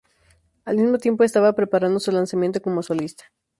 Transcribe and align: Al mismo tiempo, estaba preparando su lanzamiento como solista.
Al 0.65 0.77
mismo 0.77 0.97
tiempo, 0.97 1.23
estaba 1.23 1.53
preparando 1.53 1.99
su 1.99 2.11
lanzamiento 2.11 2.59
como 2.59 2.81
solista. 2.81 3.25